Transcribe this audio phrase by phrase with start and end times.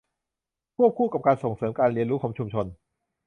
[0.77, 2.65] ควบคู่กับการส่งเสริมการเรียนรู้ของชุมชน